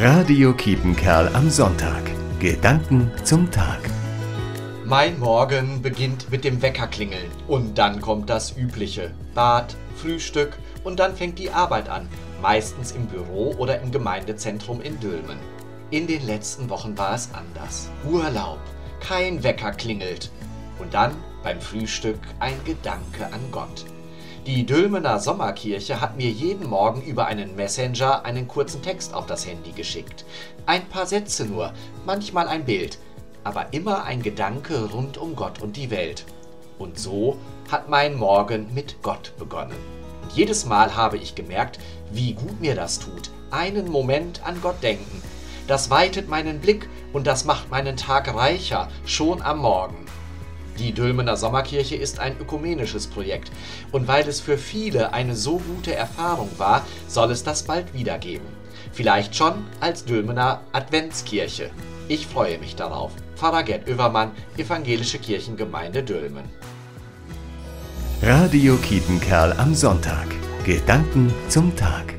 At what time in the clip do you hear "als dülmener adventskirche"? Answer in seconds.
59.80-61.70